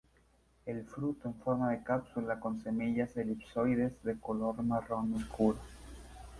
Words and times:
El 0.65 0.83
fruto 0.83 1.27
en 1.27 1.35
forma 1.35 1.69
de 1.69 1.83
cápsula 1.83 2.39
con 2.39 2.63
semillas 2.63 3.15
elipsoides 3.17 4.01
de 4.03 4.19
color 4.19 4.59
marrón 4.63 5.13
oscuro. 5.13 5.59